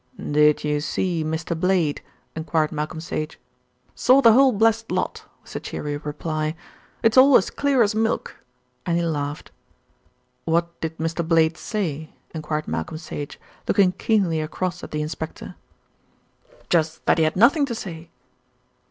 "Did 0.17 0.63
you 0.63 0.81
see 0.81 1.23
Mr. 1.23 1.55
Blade?" 1.55 2.01
enquired 2.35 2.71
Malcolm 2.71 2.99
Sage. 2.99 3.39
"Saw 3.93 4.19
the 4.19 4.33
whole 4.33 4.51
blessed 4.51 4.91
lot," 4.91 5.25
was 5.43 5.53
the 5.53 5.59
cheery 5.59 5.95
reply. 5.97 6.55
"It's 7.03 7.17
all 7.19 7.37
as 7.37 7.51
clear 7.51 7.83
as 7.83 7.93
milk," 7.93 8.37
and 8.83 8.97
he 8.97 9.03
laughed. 9.03 9.51
"What 10.45 10.81
did 10.81 10.97
Mr. 10.97 11.23
Blade 11.27 11.55
say?" 11.55 12.09
enquired 12.33 12.67
Malcolm 12.67 12.97
Sage, 12.97 13.39
looking 13.67 13.91
keenly 13.91 14.41
across 14.41 14.83
at 14.83 14.89
the 14.89 15.03
inspector. 15.03 15.53
"Just 16.67 17.05
that 17.05 17.19
he 17.19 17.23
had 17.23 17.35
nothing 17.35 17.67
to 17.67 17.75
say." 17.75 18.09